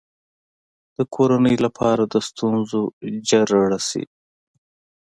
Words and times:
د 0.95 0.97
کورنۍ 1.15 1.55
لپاره 1.65 2.03
د 2.13 2.15
ستونزو 2.27 2.81
جرړه 3.29 3.79
شي. 3.89 4.03